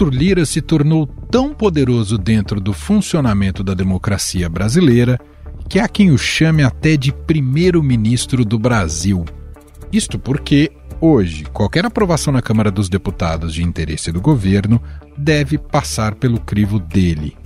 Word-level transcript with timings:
Arthur 0.00 0.14
Lira 0.14 0.46
se 0.46 0.62
tornou 0.62 1.06
tão 1.06 1.52
poderoso 1.52 2.16
dentro 2.16 2.58
do 2.58 2.72
funcionamento 2.72 3.62
da 3.62 3.74
democracia 3.74 4.48
brasileira 4.48 5.20
que 5.68 5.78
há 5.78 5.86
quem 5.86 6.10
o 6.10 6.16
chame 6.16 6.62
até 6.62 6.96
de 6.96 7.12
primeiro-ministro 7.12 8.42
do 8.42 8.58
Brasil. 8.58 9.26
Isto 9.92 10.18
porque, 10.18 10.72
hoje, 11.02 11.44
qualquer 11.52 11.84
aprovação 11.84 12.32
na 12.32 12.40
Câmara 12.40 12.70
dos 12.70 12.88
Deputados 12.88 13.52
de 13.52 13.62
interesse 13.62 14.10
do 14.10 14.22
governo 14.22 14.80
deve 15.18 15.58
passar 15.58 16.14
pelo 16.14 16.40
crivo 16.40 16.78
dele. 16.78 17.36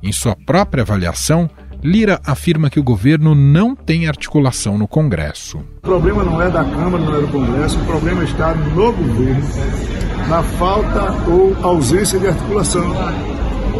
Em 0.00 0.12
sua 0.12 0.36
própria 0.36 0.82
avaliação, 0.82 1.50
Lira 1.86 2.20
afirma 2.26 2.68
que 2.68 2.80
o 2.80 2.82
governo 2.82 3.32
não 3.32 3.76
tem 3.76 4.08
articulação 4.08 4.76
no 4.76 4.88
Congresso. 4.88 5.58
O 5.58 5.80
problema 5.82 6.24
não 6.24 6.42
é 6.42 6.50
da 6.50 6.64
Câmara, 6.64 6.98
não 6.98 7.16
é 7.16 7.20
do 7.20 7.28
Congresso, 7.28 7.78
o 7.78 7.84
problema 7.84 8.24
está 8.24 8.56
no 8.56 8.92
governo, 8.92 9.48
na 10.28 10.42
falta 10.42 11.12
ou 11.30 11.56
ausência 11.62 12.18
de 12.18 12.26
articulação. 12.26 12.90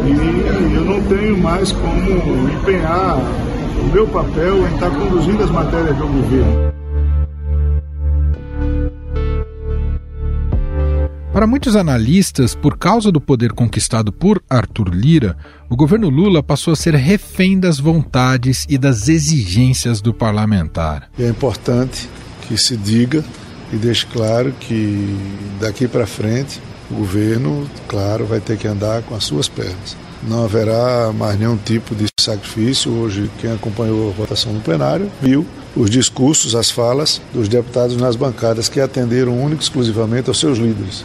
E 0.05 0.73
eu 0.73 0.85
não 0.85 1.03
tenho 1.03 1.37
mais 1.37 1.73
como 1.73 2.49
empenhar 2.49 3.17
o 3.17 3.91
meu 3.91 4.07
papel 4.07 4.65
em 4.65 4.73
estar 4.73 4.89
conduzindo 4.89 5.43
as 5.43 5.51
matérias 5.51 5.97
do 5.97 6.07
governo. 6.07 6.76
Para 11.37 11.45
muitos 11.45 11.75
analistas, 11.75 12.55
por 12.55 12.79
causa 12.79 13.11
do 13.11 13.21
poder 13.21 13.53
conquistado 13.53 14.11
por 14.11 14.41
Arthur 14.49 14.89
Lira, 14.89 15.37
o 15.69 15.75
governo 15.75 16.09
Lula 16.09 16.41
passou 16.41 16.73
a 16.73 16.75
ser 16.75 16.95
refém 16.95 17.59
das 17.59 17.79
vontades 17.79 18.65
e 18.67 18.75
das 18.75 19.07
exigências 19.07 20.01
do 20.01 20.11
parlamentar. 20.11 21.11
É 21.19 21.29
importante 21.29 22.09
que 22.41 22.57
se 22.57 22.75
diga 22.75 23.23
e 23.71 23.75
deixe 23.75 24.07
claro 24.07 24.51
que 24.59 25.15
daqui 25.59 25.87
para 25.87 26.07
frente 26.07 26.59
o 26.89 26.95
governo, 26.95 27.69
claro, 27.87 28.25
vai 28.25 28.39
ter 28.39 28.57
que 28.57 28.67
andar 28.67 29.03
com 29.03 29.13
as 29.13 29.23
suas 29.23 29.47
pernas 29.47 29.95
não 30.23 30.43
haverá 30.43 31.11
mais 31.13 31.39
nenhum 31.39 31.57
tipo 31.57 31.95
de 31.95 32.07
sacrifício. 32.19 32.91
Hoje, 32.91 33.29
quem 33.39 33.51
acompanhou 33.51 34.09
a 34.09 34.13
votação 34.13 34.53
no 34.53 34.61
plenário 34.61 35.11
viu 35.21 35.45
os 35.75 35.89
discursos, 35.89 36.55
as 36.55 36.71
falas 36.71 37.21
dos 37.33 37.47
deputados 37.47 37.97
nas 37.97 38.15
bancadas 38.15 38.67
que 38.67 38.79
atenderam 38.79 39.39
único 39.39 39.61
e 39.61 39.63
exclusivamente 39.63 40.29
aos 40.29 40.39
seus 40.39 40.57
líderes. 40.57 41.03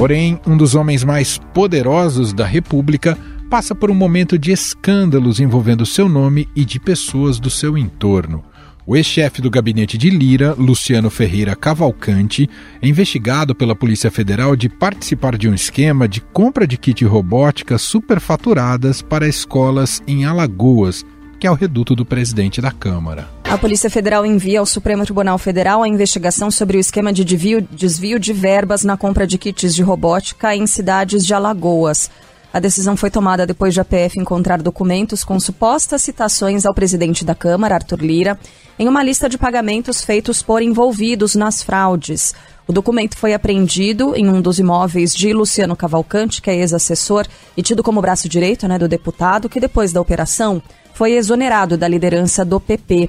Porém, 0.00 0.40
um 0.46 0.56
dos 0.56 0.74
homens 0.74 1.04
mais 1.04 1.36
poderosos 1.52 2.32
da 2.32 2.46
República 2.46 3.18
passa 3.50 3.74
por 3.74 3.90
um 3.90 3.94
momento 3.94 4.38
de 4.38 4.50
escândalos 4.50 5.38
envolvendo 5.40 5.84
seu 5.84 6.08
nome 6.08 6.48
e 6.56 6.64
de 6.64 6.80
pessoas 6.80 7.38
do 7.38 7.50
seu 7.50 7.76
entorno. 7.76 8.42
O 8.86 8.96
ex-chefe 8.96 9.42
do 9.42 9.50
gabinete 9.50 9.98
de 9.98 10.08
Lira, 10.08 10.54
Luciano 10.56 11.10
Ferreira 11.10 11.54
Cavalcante, 11.54 12.48
é 12.80 12.88
investigado 12.88 13.54
pela 13.54 13.76
Polícia 13.76 14.10
Federal 14.10 14.56
de 14.56 14.70
participar 14.70 15.36
de 15.36 15.50
um 15.50 15.52
esquema 15.52 16.08
de 16.08 16.22
compra 16.22 16.66
de 16.66 16.78
kit 16.78 17.04
robótica 17.04 17.76
superfaturadas 17.76 19.02
para 19.02 19.28
escolas 19.28 20.02
em 20.06 20.24
Alagoas, 20.24 21.04
que 21.38 21.46
é 21.46 21.50
o 21.50 21.54
reduto 21.54 21.94
do 21.94 22.06
presidente 22.06 22.58
da 22.58 22.70
Câmara. 22.72 23.28
A 23.50 23.58
Polícia 23.58 23.90
Federal 23.90 24.24
envia 24.24 24.60
ao 24.60 24.64
Supremo 24.64 25.02
Tribunal 25.02 25.36
Federal 25.36 25.82
a 25.82 25.88
investigação 25.88 26.52
sobre 26.52 26.76
o 26.76 26.80
esquema 26.80 27.12
de 27.12 27.24
desvio, 27.24 28.20
de 28.20 28.32
verbas 28.32 28.84
na 28.84 28.96
compra 28.96 29.26
de 29.26 29.36
kits 29.36 29.74
de 29.74 29.82
robótica 29.82 30.54
em 30.54 30.68
cidades 30.68 31.26
de 31.26 31.34
Alagoas. 31.34 32.08
A 32.52 32.60
decisão 32.60 32.96
foi 32.96 33.10
tomada 33.10 33.44
depois 33.44 33.74
de 33.74 33.80
a 33.80 33.84
PF 33.84 34.20
encontrar 34.20 34.62
documentos 34.62 35.24
com 35.24 35.38
supostas 35.40 36.00
citações 36.00 36.64
ao 36.64 36.72
presidente 36.72 37.24
da 37.24 37.34
Câmara, 37.34 37.74
Arthur 37.74 38.00
Lira, 38.00 38.38
em 38.78 38.86
uma 38.86 39.02
lista 39.02 39.28
de 39.28 39.36
pagamentos 39.36 40.04
feitos 40.04 40.44
por 40.44 40.62
envolvidos 40.62 41.34
nas 41.34 41.60
fraudes. 41.60 42.32
O 42.68 42.72
documento 42.72 43.18
foi 43.18 43.34
apreendido 43.34 44.14
em 44.14 44.28
um 44.28 44.40
dos 44.40 44.60
imóveis 44.60 45.12
de 45.12 45.32
Luciano 45.32 45.74
Cavalcante, 45.74 46.40
que 46.40 46.50
é 46.50 46.54
ex-assessor 46.54 47.26
e 47.56 47.64
tido 47.64 47.82
como 47.82 48.00
braço 48.00 48.28
direito 48.28 48.68
né, 48.68 48.78
do 48.78 48.86
deputado, 48.86 49.48
que 49.48 49.58
depois 49.58 49.92
da 49.92 50.00
operação 50.00 50.62
foi 51.00 51.12
exonerado 51.12 51.78
da 51.78 51.88
liderança 51.88 52.44
do 52.44 52.60
PP. 52.60 53.08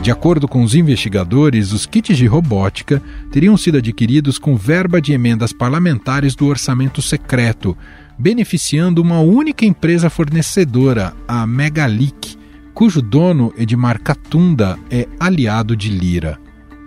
De 0.00 0.12
acordo 0.12 0.46
com 0.46 0.62
os 0.62 0.76
investigadores, 0.76 1.72
os 1.72 1.86
kits 1.86 2.16
de 2.16 2.26
robótica 2.26 3.02
teriam 3.32 3.56
sido 3.56 3.78
adquiridos 3.78 4.38
com 4.38 4.54
verba 4.54 5.00
de 5.00 5.12
emendas 5.12 5.52
parlamentares 5.52 6.36
do 6.36 6.46
orçamento 6.46 7.02
secreto, 7.02 7.76
beneficiando 8.16 9.02
uma 9.02 9.18
única 9.18 9.66
empresa 9.66 10.08
fornecedora, 10.08 11.12
a 11.26 11.44
Megalic, 11.48 12.38
cujo 12.72 13.02
dono, 13.02 13.52
Edmar 13.58 14.00
Catunda, 14.00 14.78
é 14.88 15.08
aliado 15.18 15.74
de 15.74 15.88
Lira. 15.90 16.38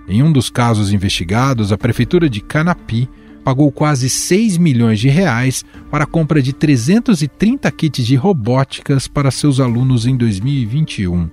Em 0.08 0.24
um 0.24 0.32
dos 0.32 0.50
casos 0.50 0.94
investigados, 0.94 1.74
a 1.74 1.78
prefeitura 1.78 2.30
de 2.30 2.40
Canapi 2.40 3.10
pagou 3.48 3.72
quase 3.72 4.10
6 4.10 4.58
milhões 4.58 5.00
de 5.00 5.08
reais 5.08 5.64
para 5.90 6.04
a 6.04 6.06
compra 6.06 6.42
de 6.42 6.52
330 6.52 7.72
kits 7.72 8.06
de 8.06 8.14
robóticas 8.14 9.08
para 9.08 9.32
seus 9.32 9.62
alunos 9.62 10.06
em 10.06 10.18
2021. 10.18 11.30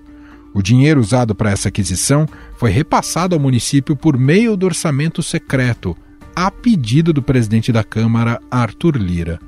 O 0.55 0.63
dinheiro 0.63 1.01
usado 1.01 1.35
para 1.35 1.51
essa 1.51 1.71
aquisição 1.71 2.25
foi 2.57 2.71
repassado 2.71 3.35
ao 3.35 3.41
município 3.41 3.97
por 3.97 4.17
meio 4.17 4.57
do 4.57 4.65
orçamento 4.65 5.25
secreto, 5.25 5.97
a 6.37 6.53
pedido 6.53 7.13
do 7.13 7.21
presidente 7.21 7.73
da 7.73 7.83
Câmara, 7.83 8.41
Arthur 8.49 8.97
Lira. 8.97 9.41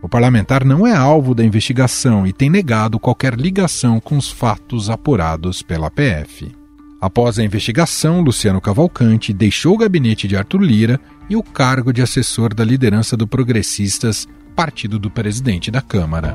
O 0.00 0.08
parlamentar 0.08 0.64
não 0.64 0.86
é 0.86 0.94
alvo 0.94 1.34
da 1.34 1.44
investigação 1.44 2.24
e 2.24 2.32
tem 2.32 2.48
negado 2.48 3.00
qualquer 3.00 3.34
ligação 3.34 3.98
com 3.98 4.16
os 4.16 4.30
fatos 4.30 4.88
apurados 4.88 5.62
pela 5.62 5.90
PF. 5.90 6.63
Após 7.04 7.38
a 7.38 7.44
investigação, 7.44 8.22
Luciano 8.22 8.62
Cavalcante 8.62 9.30
deixou 9.30 9.74
o 9.74 9.76
gabinete 9.76 10.26
de 10.26 10.38
Arthur 10.38 10.62
Lira 10.62 10.98
e 11.28 11.36
o 11.36 11.42
cargo 11.42 11.92
de 11.92 12.00
assessor 12.00 12.54
da 12.54 12.64
liderança 12.64 13.14
do 13.14 13.26
Progressistas, 13.26 14.26
partido 14.56 14.98
do 14.98 15.10
presidente 15.10 15.70
da 15.70 15.82
Câmara. 15.82 16.34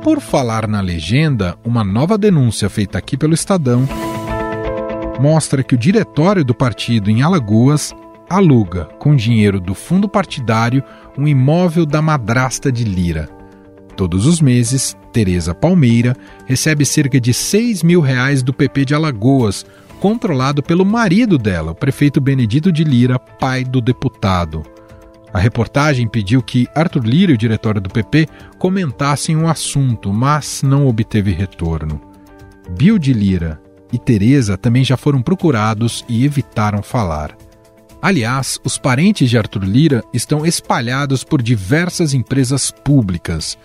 Por 0.00 0.20
falar 0.20 0.68
na 0.68 0.80
legenda, 0.80 1.58
uma 1.64 1.82
nova 1.82 2.16
denúncia 2.16 2.70
feita 2.70 2.96
aqui 2.98 3.16
pelo 3.16 3.34
Estadão 3.34 3.88
mostra 5.18 5.64
que 5.64 5.74
o 5.74 5.78
diretório 5.78 6.44
do 6.44 6.54
partido 6.54 7.10
em 7.10 7.20
Alagoas 7.20 7.92
aluga, 8.28 8.84
com 9.00 9.16
dinheiro 9.16 9.58
do 9.58 9.74
fundo 9.74 10.08
partidário, 10.08 10.84
um 11.18 11.26
imóvel 11.26 11.84
da 11.84 12.00
madrasta 12.00 12.70
de 12.70 12.84
Lira. 12.84 13.39
Todos 14.00 14.24
os 14.24 14.40
meses, 14.40 14.96
Tereza 15.12 15.54
Palmeira 15.54 16.16
recebe 16.46 16.86
cerca 16.86 17.20
de 17.20 17.34
6 17.34 17.82
mil 17.82 18.00
reais 18.00 18.42
do 18.42 18.50
PP 18.50 18.86
de 18.86 18.94
Alagoas, 18.94 19.66
controlado 20.00 20.62
pelo 20.62 20.86
marido 20.86 21.36
dela, 21.36 21.72
o 21.72 21.74
prefeito 21.74 22.18
Benedito 22.18 22.72
de 22.72 22.82
Lira, 22.82 23.18
pai 23.18 23.62
do 23.62 23.78
deputado. 23.78 24.62
A 25.34 25.38
reportagem 25.38 26.08
pediu 26.08 26.42
que 26.42 26.66
Arthur 26.74 27.04
Lira 27.04 27.32
e 27.32 27.34
o 27.34 27.38
diretório 27.38 27.78
do 27.78 27.90
PP 27.90 28.26
comentassem 28.58 29.36
o 29.36 29.46
assunto, 29.46 30.10
mas 30.14 30.62
não 30.62 30.86
obteve 30.86 31.32
retorno. 31.32 32.00
Bill 32.70 32.98
de 32.98 33.12
Lira 33.12 33.60
e 33.92 33.98
Teresa 33.98 34.56
também 34.56 34.82
já 34.82 34.96
foram 34.96 35.20
procurados 35.20 36.06
e 36.08 36.24
evitaram 36.24 36.82
falar. 36.82 37.36
Aliás, 38.00 38.58
os 38.64 38.78
parentes 38.78 39.28
de 39.28 39.36
Arthur 39.36 39.64
Lira 39.64 40.02
estão 40.10 40.46
espalhados 40.46 41.22
por 41.22 41.42
diversas 41.42 42.14
empresas 42.14 42.70
públicas. 42.70 43.58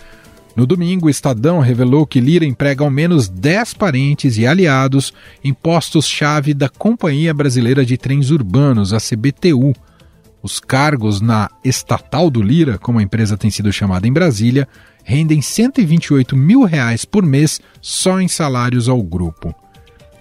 No 0.55 0.65
domingo, 0.65 1.07
o 1.07 1.09
Estadão 1.09 1.59
revelou 1.59 2.07
que 2.07 2.21
Lira 2.21 2.45
emprega 2.45 2.81
ao 2.81 2.89
menos 2.89 3.27
10 3.27 3.73
parentes 3.73 4.37
e 4.37 4.47
aliados 4.47 5.13
em 5.43 5.53
postos-chave 5.53 6.53
da 6.53 6.69
Companhia 6.69 7.33
Brasileira 7.33 7.85
de 7.85 7.97
Trens 7.97 8.31
Urbanos, 8.31 8.93
a 8.93 8.97
CBTU, 8.97 9.75
os 10.41 10.61
cargos 10.61 11.19
na 11.19 11.49
estatal 11.61 12.29
do 12.29 12.41
Lira, 12.41 12.77
como 12.77 12.99
a 12.99 13.03
empresa 13.03 13.35
tem 13.35 13.51
sido 13.51 13.73
chamada 13.73 14.07
em 14.07 14.13
Brasília, 14.13 14.65
rendem 15.03 15.41
128 15.41 16.37
mil 16.37 16.63
reais 16.63 17.03
por 17.03 17.25
mês 17.25 17.59
só 17.81 18.21
em 18.21 18.27
salários 18.29 18.87
ao 18.87 19.03
grupo. 19.03 19.53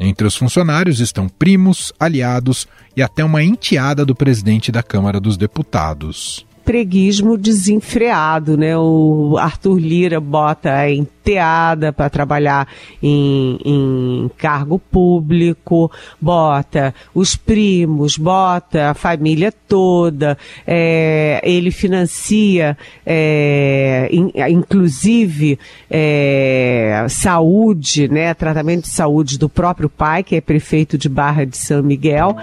Entre 0.01 0.27
os 0.27 0.35
funcionários 0.35 0.99
estão 0.99 1.29
primos, 1.29 1.93
aliados 2.01 2.67
e 2.97 3.03
até 3.03 3.25
uma 3.25 3.45
enteada 3.45 4.05
do 4.05 4.17
presidente 4.17 4.73
da 4.73 4.83
Câmara 4.83 5.21
dos 5.21 5.37
Deputados 5.37 6.45
preguismo 6.65 7.37
desenfreado, 7.37 8.57
né? 8.57 8.77
O 8.77 9.37
Arthur 9.39 9.79
Lira 9.79 10.21
bota 10.21 10.73
a 10.73 10.91
enteada 10.91 11.93
para 11.93 12.09
trabalhar 12.09 12.67
em, 13.03 13.59
em, 13.65 14.31
cargo 14.39 14.79
público, 14.79 15.91
bota 16.21 16.95
os 17.15 17.37
primos, 17.37 18.17
bota 18.17 18.91
a 18.91 18.95
família 18.95 19.53
toda, 19.53 20.39
é, 20.67 21.41
ele 21.45 21.71
financia, 21.71 22.77
é, 23.05 24.09
in, 24.11 24.33
inclusive, 24.51 25.59
é, 25.91 27.07
saúde, 27.09 28.09
né? 28.09 28.33
Tratamento 28.33 28.85
de 28.85 28.91
saúde 28.91 29.39
do 29.39 29.49
próprio 29.49 29.91
pai, 29.91 30.23
que 30.23 30.37
é 30.37 30.41
prefeito 30.41 30.97
de 30.97 31.09
Barra 31.09 31.45
de 31.45 31.59
São 31.59 31.83
Miguel. 31.83 32.37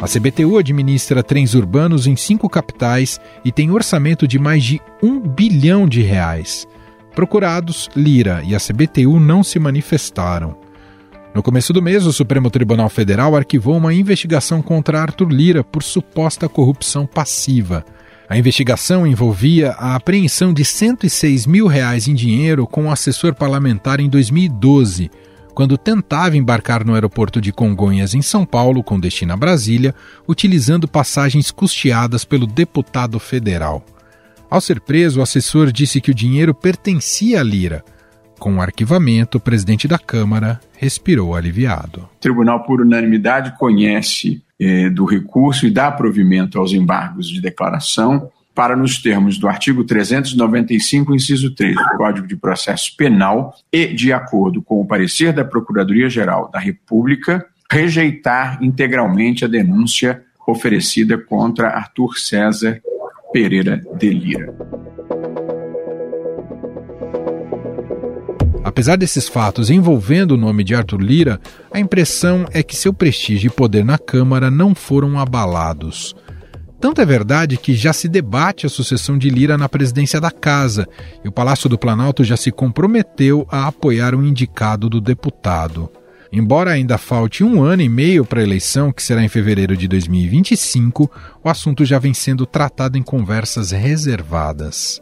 A 0.00 0.06
CBTU 0.06 0.58
administra 0.58 1.22
trens 1.22 1.54
urbanos 1.54 2.06
em 2.06 2.16
cinco 2.16 2.48
capitais 2.48 3.20
e 3.44 3.50
tem 3.50 3.70
orçamento 3.70 4.28
de 4.28 4.38
mais 4.38 4.62
de 4.62 4.80
um 5.02 5.20
bilhão 5.20 5.88
de 5.88 6.02
reais. 6.02 6.66
Procurados, 7.14 7.88
Lira 7.94 8.42
e 8.44 8.54
a 8.54 8.58
CBTU 8.58 9.20
não 9.20 9.42
se 9.42 9.58
manifestaram. 9.58 10.56
No 11.34 11.42
começo 11.42 11.72
do 11.72 11.80
mês, 11.80 12.06
o 12.06 12.12
Supremo 12.12 12.50
Tribunal 12.50 12.88
Federal 12.88 13.34
arquivou 13.34 13.76
uma 13.76 13.94
investigação 13.94 14.60
contra 14.60 15.00
Arthur 15.00 15.28
Lira 15.28 15.64
por 15.64 15.82
suposta 15.82 16.48
corrupção 16.48 17.06
passiva. 17.06 17.84
A 18.28 18.36
investigação 18.36 19.06
envolvia 19.06 19.72
a 19.72 19.94
apreensão 19.94 20.52
de 20.52 20.64
106 20.64 21.46
mil 21.46 21.66
reais 21.66 22.08
em 22.08 22.14
dinheiro 22.14 22.66
com 22.66 22.82
o 22.82 22.84
um 22.84 22.90
assessor 22.90 23.34
parlamentar 23.34 24.00
em 24.00 24.08
2012, 24.08 25.10
quando 25.54 25.78
tentava 25.78 26.36
embarcar 26.36 26.84
no 26.84 26.94
aeroporto 26.94 27.40
de 27.40 27.52
Congonhas, 27.52 28.12
em 28.12 28.20
São 28.20 28.44
Paulo, 28.44 28.82
com 28.82 28.98
destino 28.98 29.32
a 29.32 29.36
Brasília, 29.36 29.94
utilizando 30.26 30.88
passagens 30.88 31.50
custeadas 31.50 32.24
pelo 32.24 32.46
deputado 32.46 33.18
federal. 33.20 33.84
Ao 34.50 34.60
ser 34.60 34.80
preso, 34.80 35.20
o 35.20 35.22
assessor 35.22 35.70
disse 35.72 36.00
que 36.00 36.10
o 36.10 36.14
dinheiro 36.14 36.52
pertencia 36.54 37.40
a 37.40 37.42
Lira. 37.42 37.84
Com 38.38 38.56
o 38.56 38.60
arquivamento, 38.60 39.38
o 39.38 39.40
presidente 39.40 39.86
da 39.86 39.98
Câmara 39.98 40.60
respirou 40.76 41.34
aliviado. 41.34 42.08
O 42.16 42.20
tribunal, 42.20 42.64
por 42.64 42.80
unanimidade, 42.80 43.56
conhece 43.56 44.42
eh, 44.60 44.90
do 44.90 45.04
recurso 45.04 45.66
e 45.66 45.70
dá 45.70 45.90
provimento 45.90 46.58
aos 46.58 46.72
embargos 46.72 47.28
de 47.28 47.40
declaração 47.40 48.28
para, 48.54 48.76
nos 48.76 48.98
termos 48.98 49.36
do 49.36 49.48
artigo 49.48 49.84
395, 49.84 51.14
inciso 51.14 51.54
3 51.54 51.74
do 51.74 51.96
Código 51.96 52.26
de 52.26 52.36
Processo 52.36 52.96
Penal 52.96 53.54
e 53.72 53.88
de 53.88 54.12
acordo 54.12 54.62
com 54.62 54.80
o 54.80 54.86
parecer 54.86 55.32
da 55.32 55.44
Procuradoria-Geral 55.44 56.50
da 56.52 56.60
República, 56.60 57.44
rejeitar 57.70 58.62
integralmente 58.62 59.44
a 59.44 59.48
denúncia 59.48 60.22
oferecida 60.46 61.18
contra 61.18 61.70
Arthur 61.70 62.16
César 62.18 62.80
Pereira 63.32 63.82
de 63.96 64.10
Lira. 64.10 64.54
Apesar 68.62 68.96
desses 68.96 69.28
fatos 69.28 69.70
envolvendo 69.70 70.32
o 70.32 70.36
nome 70.36 70.64
de 70.64 70.74
Arthur 70.74 71.00
Lira, 71.00 71.40
a 71.70 71.78
impressão 71.78 72.46
é 72.52 72.62
que 72.62 72.74
seu 72.74 72.94
prestígio 72.94 73.48
e 73.48 73.50
poder 73.50 73.84
na 73.84 73.98
Câmara 73.98 74.50
não 74.50 74.74
foram 74.74 75.18
abalados. 75.18 76.14
Tanto 76.84 77.00
é 77.00 77.06
verdade 77.06 77.56
que 77.56 77.74
já 77.74 77.94
se 77.94 78.06
debate 78.10 78.66
a 78.66 78.68
sucessão 78.68 79.16
de 79.16 79.30
Lira 79.30 79.56
na 79.56 79.70
presidência 79.70 80.20
da 80.20 80.30
Casa 80.30 80.86
e 81.24 81.28
o 81.28 81.32
Palácio 81.32 81.66
do 81.66 81.78
Planalto 81.78 82.22
já 82.22 82.36
se 82.36 82.52
comprometeu 82.52 83.48
a 83.50 83.66
apoiar 83.66 84.14
o 84.14 84.22
indicado 84.22 84.90
do 84.90 85.00
deputado. 85.00 85.90
Embora 86.30 86.72
ainda 86.72 86.98
falte 86.98 87.42
um 87.42 87.62
ano 87.62 87.80
e 87.80 87.88
meio 87.88 88.22
para 88.26 88.40
a 88.40 88.42
eleição, 88.42 88.92
que 88.92 89.02
será 89.02 89.24
em 89.24 89.30
fevereiro 89.30 89.74
de 89.74 89.88
2025, 89.88 91.10
o 91.42 91.48
assunto 91.48 91.86
já 91.86 91.98
vem 91.98 92.12
sendo 92.12 92.44
tratado 92.44 92.98
em 92.98 93.02
conversas 93.02 93.70
reservadas. 93.70 95.00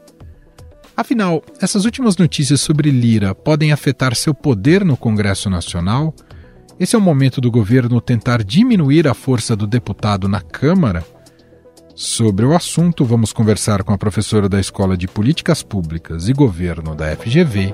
Afinal, 0.96 1.43
essas 1.61 1.84
últimas 1.84 2.17
notícias 2.17 2.61
sobre 2.61 2.93
Lira 2.93 3.34
podem 3.34 3.73
afetar 3.73 4.14
seu 4.14 4.32
poder 4.32 4.84
no 4.84 4.96
Congresso 4.96 5.50
Nacional? 5.50 6.14
Esse 6.79 6.94
é 6.94 6.99
o 6.99 7.02
momento 7.02 7.40
do 7.40 7.50
governo 7.50 8.00
tentar 8.00 8.44
diminuir 8.44 9.08
a 9.08 9.14
força 9.14 9.56
do 9.56 9.67
deputado 9.67 10.29
na 10.29 10.40
Câmara? 10.40 11.05
Sobre 12.04 12.44
o 12.44 12.52
assunto, 12.52 13.04
vamos 13.04 13.32
conversar 13.32 13.84
com 13.84 13.93
a 13.93 13.96
professora 13.96 14.49
da 14.49 14.58
Escola 14.58 14.96
de 14.96 15.06
Políticas 15.06 15.62
Públicas 15.62 16.28
e 16.28 16.32
Governo 16.32 16.96
da 16.96 17.14
FGV, 17.14 17.72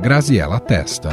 Graziela 0.00 0.58
Testa. 0.58 1.10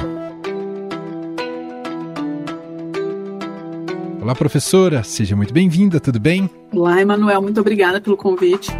Olá, 4.21 4.33
professora, 4.33 5.03
seja 5.03 5.35
muito 5.35 5.53
bem-vinda, 5.53 5.99
tudo 5.99 6.17
bem? 6.17 6.49
Olá, 6.71 7.01
Emanuel, 7.01 7.41
muito 7.41 7.59
obrigada 7.59 7.99
pelo 7.99 8.15
convite. 8.15 8.71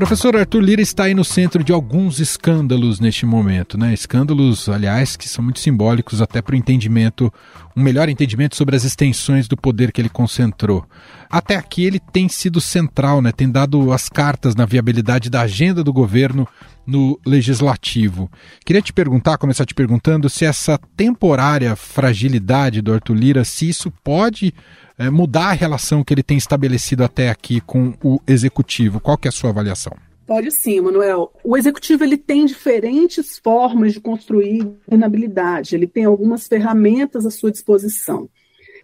Professor 0.00 0.34
Arthur 0.34 0.62
Lira 0.62 0.80
está 0.80 1.04
aí 1.04 1.14
no 1.14 1.22
centro 1.22 1.62
de 1.62 1.72
alguns 1.72 2.20
escândalos 2.20 3.00
neste 3.00 3.26
momento, 3.26 3.76
né? 3.76 3.92
Escândalos, 3.92 4.66
aliás, 4.66 5.14
que 5.14 5.28
são 5.28 5.44
muito 5.44 5.60
simbólicos 5.60 6.22
até 6.22 6.40
para 6.40 6.54
o 6.54 6.56
entendimento, 6.56 7.30
um 7.76 7.82
melhor 7.82 8.08
entendimento 8.08 8.56
sobre 8.56 8.76
as 8.76 8.84
extensões 8.84 9.46
do 9.46 9.56
poder 9.56 9.92
que 9.92 10.00
ele 10.00 10.08
concentrou. 10.08 10.84
Até 11.30 11.56
aqui 11.56 11.84
ele 11.84 12.00
tem 12.00 12.28
sido 12.28 12.60
central, 12.60 13.22
né? 13.22 13.32
Tem 13.32 13.50
dado 13.50 13.92
as 13.92 14.08
cartas 14.08 14.54
na 14.54 14.66
viabilidade 14.66 15.30
da 15.30 15.42
agenda 15.42 15.84
do 15.84 15.92
governo 15.92 16.46
no 16.86 17.18
legislativo. 17.24 18.30
Queria 18.64 18.82
te 18.82 18.92
perguntar, 18.92 19.38
começar 19.38 19.64
te 19.64 19.74
perguntando 19.74 20.28
se 20.28 20.44
essa 20.44 20.78
temporária 20.96 21.76
fragilidade 21.76 22.82
do 22.82 22.92
Arthur 22.92 23.14
Lira, 23.14 23.44
se 23.44 23.68
isso 23.68 23.92
pode 24.02 24.52
é, 24.98 25.08
mudar 25.08 25.50
a 25.50 25.52
relação 25.52 26.02
que 26.02 26.12
ele 26.12 26.22
tem 26.22 26.36
estabelecido 26.36 27.04
até 27.04 27.30
aqui 27.30 27.60
com 27.60 27.94
o 28.02 28.20
executivo? 28.26 28.98
Qual 29.00 29.16
que 29.16 29.28
é 29.28 29.30
a 29.30 29.32
sua 29.32 29.50
avaliação? 29.50 29.96
Pode 30.30 30.52
sim, 30.52 30.80
Manuel. 30.80 31.32
O 31.42 31.56
executivo 31.56 32.04
ele 32.04 32.16
tem 32.16 32.46
diferentes 32.46 33.36
formas 33.36 33.94
de 33.94 34.00
construir 34.00 34.62
governabilidade. 34.62 35.74
Ele 35.74 35.88
tem 35.88 36.04
algumas 36.04 36.46
ferramentas 36.46 37.26
à 37.26 37.32
sua 37.32 37.50
disposição. 37.50 38.30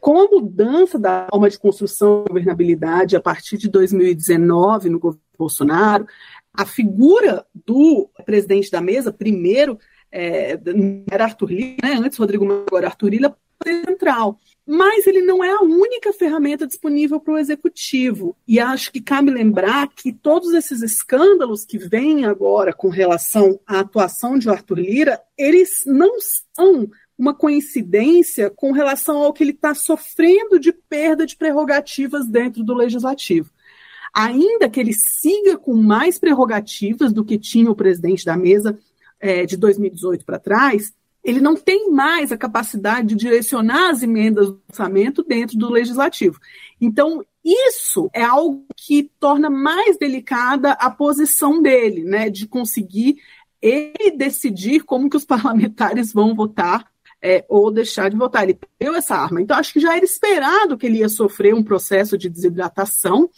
Com 0.01 0.19
a 0.19 0.25
mudança 0.25 0.99
da 0.99 1.29
forma 1.31 1.49
de 1.49 1.57
construção 1.57 2.25
da 2.25 2.31
governabilidade 2.31 3.15
a 3.15 3.21
partir 3.21 3.59
de 3.59 3.69
2019 3.69 4.91
no 4.91 4.99
governo 4.99 5.23
Bolsonaro, 5.39 6.09
a 6.53 6.67
figura 6.67 7.47
do 7.55 8.11
presidente 8.25 8.69
da 8.69 8.81
mesa, 8.81 9.13
primeiro, 9.13 9.79
é, 10.11 10.59
era 11.09 11.27
Arthur 11.27 11.53
Lira, 11.53 11.77
né? 11.81 11.95
antes 11.95 12.19
Rodrigo 12.19 12.45
Maia, 12.45 12.65
agora 12.67 12.89
Arthur 12.89 13.11
Lira, 13.11 13.37
central 13.65 14.37
mas 14.67 15.07
ele 15.07 15.23
não 15.23 15.45
é 15.45 15.51
a 15.51 15.63
única 15.63 16.13
ferramenta 16.13 16.67
disponível 16.67 17.21
para 17.21 17.35
o 17.35 17.39
executivo. 17.39 18.37
E 18.49 18.59
acho 18.59 18.91
que 18.91 19.01
cabe 19.01 19.31
lembrar 19.31 19.89
que 19.89 20.13
todos 20.13 20.53
esses 20.53 20.83
escândalos 20.83 21.65
que 21.65 21.79
vêm 21.79 22.25
agora 22.25 22.73
com 22.73 22.89
relação 22.89 23.61
à 23.65 23.79
atuação 23.79 24.37
de 24.37 24.51
Arthur 24.51 24.81
Lira, 24.81 25.21
eles 25.39 25.85
não 25.87 26.17
são 26.53 26.89
uma 27.17 27.33
coincidência 27.33 28.51
com 28.51 28.73
relação 28.73 29.19
ao 29.19 29.33
que 29.33 29.45
ele 29.45 29.53
está 29.53 29.73
sofrendo 29.73 30.59
de 30.59 30.73
perda 30.73 31.25
de 31.25 31.37
prerrogativas 31.37 32.27
dentro 32.27 32.65
do 32.65 32.75
legislativo. 32.75 33.49
Ainda 34.12 34.69
que 34.69 34.81
ele 34.81 34.93
siga 34.93 35.57
com 35.57 35.75
mais 35.75 36.19
prerrogativas 36.19 37.12
do 37.12 37.25
que 37.25 37.39
tinha 37.39 37.71
o 37.71 37.77
presidente 37.77 38.25
da 38.25 38.37
mesa 38.37 38.77
é, 39.21 39.47
de 39.47 39.57
2018 39.57 40.25
para 40.25 40.39
trás, 40.41 40.93
ele 41.26 41.40
não 41.40 41.56
tem 41.56 41.90
mais 41.90 42.30
a 42.30 42.37
capacidade 42.37 43.09
de 43.09 43.16
direcionar 43.16 43.90
as 43.90 44.00
emendas 44.00 44.47
do 44.47 44.62
orçamento 44.68 45.25
dentro 45.25 45.59
do 45.59 45.68
legislativo. 45.68 46.38
Então, 46.80 47.21
isso 47.45 48.09
é 48.12 48.23
algo 48.23 48.64
que 48.76 49.11
torna 49.18 49.50
mais 49.50 49.99
delicada 49.99 50.71
a 50.75 50.88
posição 50.88 51.61
dele, 51.61 52.04
né, 52.04 52.30
de 52.30 52.47
conseguir 52.47 53.16
ele 53.61 54.12
decidir 54.16 54.85
como 54.85 55.11
que 55.11 55.16
os 55.16 55.25
parlamentares 55.26 56.12
vão 56.12 56.33
votar 56.33 56.87
é, 57.21 57.45
ou 57.49 57.73
deixar 57.73 58.09
de 58.09 58.16
votar. 58.16 58.45
Ele 58.45 58.56
deu 58.78 58.95
essa 58.95 59.16
arma. 59.16 59.42
Então, 59.42 59.56
acho 59.56 59.73
que 59.73 59.80
já 59.80 59.97
era 59.97 60.04
esperado 60.04 60.78
que 60.78 60.87
ele 60.87 60.99
ia 60.99 61.09
sofrer 61.09 61.52
um 61.52 61.62
processo 61.62 62.16
de 62.16 62.28
desidratação 62.28 63.28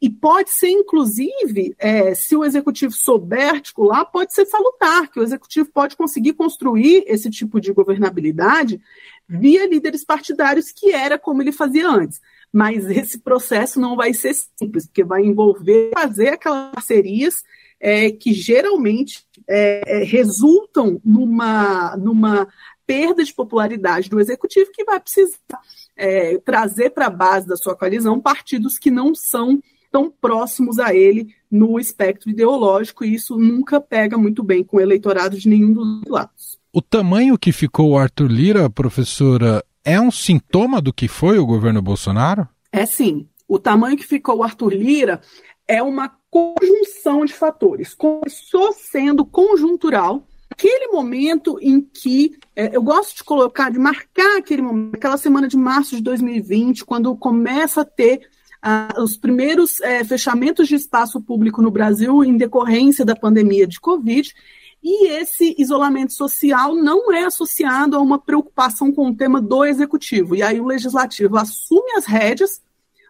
e 0.00 0.10
pode 0.10 0.50
ser, 0.50 0.68
inclusive, 0.68 1.74
é, 1.78 2.14
se 2.14 2.36
o 2.36 2.44
executivo 2.44 2.92
souber 2.92 3.50
articular, 3.50 4.04
pode 4.04 4.34
ser 4.34 4.46
salutar, 4.46 5.10
que 5.10 5.20
o 5.20 5.22
executivo 5.22 5.70
pode 5.72 5.96
conseguir 5.96 6.34
construir 6.34 7.04
esse 7.06 7.30
tipo 7.30 7.60
de 7.60 7.72
governabilidade 7.72 8.80
via 9.28 9.66
líderes 9.66 10.04
partidários, 10.04 10.70
que 10.72 10.92
era 10.92 11.18
como 11.18 11.42
ele 11.42 11.52
fazia 11.52 11.88
antes. 11.88 12.20
Mas 12.52 12.84
esse 12.86 13.18
processo 13.18 13.80
não 13.80 13.96
vai 13.96 14.12
ser 14.12 14.34
simples, 14.58 14.86
porque 14.86 15.04
vai 15.04 15.22
envolver 15.22 15.90
fazer 15.94 16.28
aquelas 16.28 16.72
parcerias 16.72 17.42
é, 17.80 18.10
que 18.10 18.32
geralmente 18.32 19.24
é, 19.48 19.82
é 19.84 20.04
resultam 20.04 21.00
numa, 21.04 21.96
numa 21.96 22.48
perda 22.86 23.24
de 23.24 23.34
popularidade 23.34 24.08
do 24.08 24.20
executivo 24.20 24.70
que 24.72 24.84
vai 24.84 25.00
precisar 25.00 25.38
é, 25.96 26.38
trazer 26.38 26.90
para 26.90 27.06
a 27.06 27.10
base 27.10 27.46
da 27.46 27.56
sua 27.56 27.76
coalizão 27.76 28.20
partidos 28.20 28.78
que 28.78 28.90
não 28.90 29.14
são 29.14 29.60
tão 29.94 30.10
próximos 30.10 30.80
a 30.80 30.92
ele 30.92 31.32
no 31.48 31.78
espectro 31.78 32.28
ideológico, 32.28 33.04
e 33.04 33.14
isso 33.14 33.38
nunca 33.38 33.80
pega 33.80 34.18
muito 34.18 34.42
bem 34.42 34.64
com 34.64 34.78
o 34.78 34.80
eleitorado 34.80 35.38
de 35.38 35.48
nenhum 35.48 35.72
dos 35.72 36.02
lados. 36.08 36.58
O 36.72 36.82
tamanho 36.82 37.38
que 37.38 37.52
ficou 37.52 37.90
o 37.90 37.96
Arthur 37.96 38.26
Lira, 38.26 38.68
professora, 38.68 39.64
é 39.84 40.00
um 40.00 40.10
sintoma 40.10 40.82
do 40.82 40.92
que 40.92 41.06
foi 41.06 41.38
o 41.38 41.46
governo 41.46 41.80
Bolsonaro? 41.80 42.48
É 42.72 42.84
sim. 42.84 43.28
O 43.46 43.56
tamanho 43.56 43.96
que 43.96 44.04
ficou 44.04 44.38
o 44.38 44.42
Arthur 44.42 44.72
Lira 44.72 45.20
é 45.68 45.80
uma 45.80 46.10
conjunção 46.28 47.24
de 47.24 47.32
fatores. 47.32 47.94
Começou 47.94 48.72
sendo 48.72 49.24
conjuntural, 49.24 50.26
aquele 50.50 50.88
momento 50.88 51.56
em 51.62 51.80
que 51.80 52.32
é, 52.56 52.76
eu 52.76 52.82
gosto 52.82 53.18
de 53.18 53.22
colocar, 53.22 53.70
de 53.70 53.78
marcar 53.78 54.38
aquele 54.38 54.62
momento, 54.62 54.96
aquela 54.96 55.16
semana 55.16 55.46
de 55.46 55.56
março 55.56 55.94
de 55.94 56.02
2020, 56.02 56.84
quando 56.84 57.16
começa 57.16 57.82
a 57.82 57.84
ter 57.84 58.28
os 58.98 59.16
primeiros 59.16 59.80
é, 59.80 60.02
fechamentos 60.04 60.68
de 60.68 60.74
espaço 60.74 61.20
público 61.20 61.60
no 61.60 61.70
Brasil 61.70 62.24
em 62.24 62.36
decorrência 62.36 63.04
da 63.04 63.14
pandemia 63.14 63.66
de 63.66 63.78
Covid. 63.78 64.34
e 64.82 65.08
esse 65.08 65.54
isolamento 65.58 66.12
social 66.12 66.74
não 66.74 67.12
é 67.12 67.24
associado 67.24 67.96
a 67.96 68.00
uma 68.00 68.18
preocupação 68.18 68.92
com 68.92 69.08
o 69.08 69.14
tema 69.14 69.40
do 69.40 69.64
executivo. 69.64 70.36
E 70.36 70.42
aí 70.42 70.60
o 70.60 70.66
legislativo 70.66 71.38
assume 71.38 71.92
as 71.92 72.04
rédeas, 72.04 72.62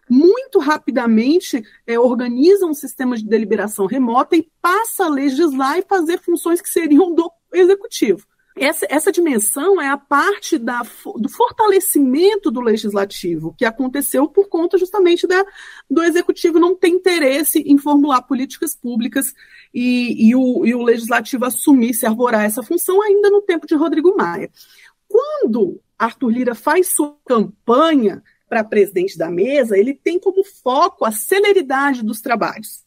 muito 0.08 0.58
rapidamente 0.58 1.62
é, 1.86 1.98
organiza 1.98 2.66
um 2.66 2.74
sistema 2.74 3.16
de 3.16 3.24
deliberação 3.24 3.86
remota 3.86 4.36
e 4.36 4.48
passa 4.60 5.06
a 5.06 5.08
legislar 5.08 5.78
e 5.78 5.82
fazer 5.82 6.18
funções 6.20 6.60
que 6.60 6.68
seriam 6.68 7.14
do 7.14 7.30
executivo. 7.52 8.26
Essa, 8.56 8.86
essa 8.88 9.10
dimensão 9.10 9.80
é 9.80 9.88
a 9.88 9.98
parte 9.98 10.56
da, 10.58 10.82
do 11.16 11.28
fortalecimento 11.28 12.52
do 12.52 12.60
legislativo, 12.60 13.52
que 13.58 13.64
aconteceu 13.64 14.28
por 14.28 14.48
conta 14.48 14.78
justamente 14.78 15.26
da, 15.26 15.44
do 15.90 16.00
executivo 16.04 16.60
não 16.60 16.76
ter 16.76 16.88
interesse 16.88 17.58
em 17.60 17.76
formular 17.76 18.22
políticas 18.22 18.76
públicas 18.76 19.34
e, 19.72 20.28
e, 20.28 20.36
o, 20.36 20.64
e 20.64 20.72
o 20.72 20.82
legislativo 20.82 21.44
assumir, 21.44 21.94
se 21.94 22.06
arvorar 22.06 22.44
essa 22.44 22.62
função 22.62 23.02
ainda 23.02 23.28
no 23.28 23.42
tempo 23.42 23.66
de 23.66 23.74
Rodrigo 23.74 24.16
Maia. 24.16 24.48
Quando 25.08 25.80
Arthur 25.98 26.30
Lira 26.30 26.54
faz 26.54 26.94
sua 26.94 27.16
campanha 27.26 28.22
para 28.48 28.62
presidente 28.62 29.18
da 29.18 29.32
mesa, 29.32 29.76
ele 29.76 29.94
tem 29.94 30.16
como 30.20 30.44
foco 30.44 31.04
a 31.04 31.10
celeridade 31.10 32.04
dos 32.04 32.20
trabalhos 32.20 32.83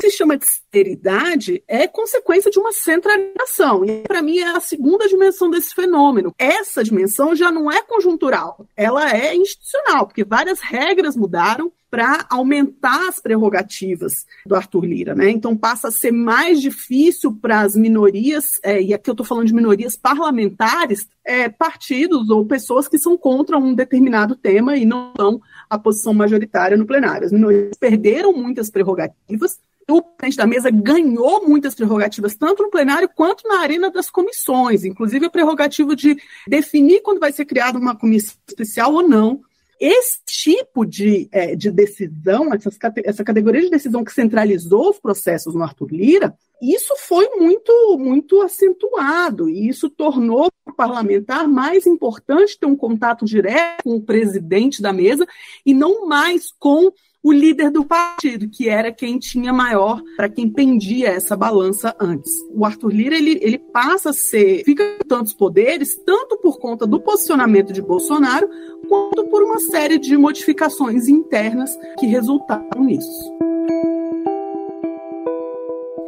se 0.00 0.10
chama 0.10 0.36
de 0.36 0.46
seriedade 0.72 1.62
é 1.66 1.86
consequência 1.86 2.50
de 2.50 2.58
uma 2.58 2.72
centralização. 2.72 3.84
E 3.84 4.02
para 4.02 4.22
mim 4.22 4.38
é 4.38 4.56
a 4.56 4.60
segunda 4.60 5.08
dimensão 5.08 5.50
desse 5.50 5.74
fenômeno. 5.74 6.34
Essa 6.38 6.84
dimensão 6.84 7.34
já 7.34 7.50
não 7.50 7.70
é 7.70 7.82
conjuntural, 7.82 8.66
ela 8.76 9.10
é 9.10 9.34
institucional, 9.34 10.06
porque 10.06 10.24
várias 10.24 10.60
regras 10.60 11.16
mudaram 11.16 11.72
para 11.90 12.26
aumentar 12.28 13.08
as 13.08 13.20
prerrogativas 13.20 14.26
do 14.44 14.54
Arthur 14.54 14.84
Lira, 14.84 15.14
né? 15.14 15.30
Então 15.30 15.56
passa 15.56 15.88
a 15.88 15.90
ser 15.90 16.10
mais 16.10 16.60
difícil 16.60 17.32
para 17.32 17.60
as 17.60 17.76
minorias, 17.76 18.60
é, 18.62 18.82
e 18.82 18.92
aqui 18.92 19.08
eu 19.08 19.12
estou 19.12 19.24
falando 19.24 19.46
de 19.46 19.54
minorias 19.54 19.96
parlamentares, 19.96 21.08
é, 21.24 21.48
partidos 21.48 22.28
ou 22.28 22.44
pessoas 22.44 22.88
que 22.88 22.98
são 22.98 23.16
contra 23.16 23.56
um 23.56 23.72
determinado 23.74 24.34
tema 24.34 24.76
e 24.76 24.84
não 24.84 25.12
são 25.16 25.40
a 25.70 25.78
posição 25.78 26.12
majoritária 26.12 26.76
no 26.76 26.86
plenário. 26.86 27.26
As 27.26 27.32
minorias 27.32 27.76
perderam 27.78 28.32
muitas 28.32 28.68
prerrogativas, 28.68 29.58
o 29.88 30.02
presidente 30.02 30.36
da 30.36 30.46
mesa 30.46 30.70
ganhou 30.70 31.46
muitas 31.46 31.74
prerrogativas, 31.74 32.34
tanto 32.34 32.62
no 32.62 32.70
plenário 32.70 33.08
quanto 33.08 33.46
na 33.46 33.60
arena 33.60 33.90
das 33.90 34.10
comissões, 34.10 34.84
inclusive 34.84 35.26
a 35.26 35.30
prerrogativa 35.30 35.94
de 35.94 36.16
definir 36.46 37.02
quando 37.02 37.20
vai 37.20 37.32
ser 37.32 37.44
criada 37.44 37.78
uma 37.78 37.96
comissão 37.96 38.36
especial 38.48 38.92
ou 38.92 39.08
não. 39.08 39.40
Esse 39.78 40.20
tipo 40.24 40.86
de, 40.86 41.28
é, 41.30 41.54
de 41.54 41.70
decisão, 41.70 42.52
essas, 42.52 42.78
essa 43.04 43.22
categoria 43.22 43.60
de 43.60 43.70
decisão 43.70 44.02
que 44.02 44.12
centralizou 44.12 44.90
os 44.90 44.98
processos 44.98 45.54
no 45.54 45.62
Arthur 45.62 45.88
Lira, 45.92 46.34
isso 46.62 46.94
foi 46.96 47.28
muito, 47.36 47.98
muito 47.98 48.40
acentuado, 48.40 49.48
e 49.50 49.68
isso 49.68 49.90
tornou 49.90 50.50
o 50.66 50.72
parlamentar 50.72 51.46
mais 51.46 51.86
importante 51.86 52.58
ter 52.58 52.64
um 52.64 52.76
contato 52.76 53.26
direto 53.26 53.84
com 53.84 53.96
o 53.96 54.02
presidente 54.02 54.80
da 54.80 54.92
mesa 54.92 55.26
e 55.64 55.74
não 55.74 56.08
mais 56.08 56.50
com 56.58 56.90
o 57.26 57.32
líder 57.32 57.72
do 57.72 57.84
partido, 57.84 58.48
que 58.48 58.68
era 58.68 58.92
quem 58.92 59.18
tinha 59.18 59.52
maior, 59.52 60.00
para 60.16 60.28
quem 60.28 60.48
pendia 60.48 61.08
essa 61.08 61.36
balança 61.36 61.92
antes. 62.00 62.30
O 62.54 62.64
Arthur 62.64 62.92
Lira, 62.92 63.16
ele, 63.16 63.40
ele 63.42 63.58
passa 63.58 64.10
a 64.10 64.12
ser, 64.12 64.62
fica 64.64 64.84
com 64.96 65.08
tantos 65.08 65.34
poderes, 65.34 65.88
tanto 66.06 66.38
por 66.38 66.60
conta 66.60 66.86
do 66.86 67.00
posicionamento 67.00 67.72
de 67.72 67.82
Bolsonaro, 67.82 68.48
quanto 68.88 69.26
por 69.26 69.42
uma 69.42 69.58
série 69.58 69.98
de 69.98 70.16
modificações 70.16 71.08
internas 71.08 71.76
que 71.98 72.06
resultaram 72.06 72.84
nisso. 72.84 73.36